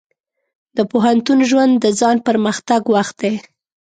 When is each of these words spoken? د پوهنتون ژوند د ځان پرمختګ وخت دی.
د 0.77 0.79
پوهنتون 0.91 1.39
ژوند 1.49 1.73
د 1.79 1.85
ځان 1.99 2.17
پرمختګ 2.27 2.81
وخت 2.95 3.15
دی. 3.21 3.35